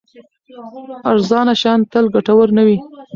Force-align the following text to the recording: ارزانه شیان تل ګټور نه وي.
ارزانه 1.11 1.53
شیان 1.61 1.79
تل 1.91 2.05
ګټور 2.15 2.47
نه 2.57 2.63
وي. 2.67 2.77